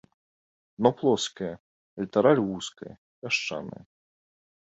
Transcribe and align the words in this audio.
Дно 0.79 0.89
плоскае, 1.01 1.49
літараль 2.03 2.43
вузкая, 2.47 2.93
пясчаная. 3.25 3.83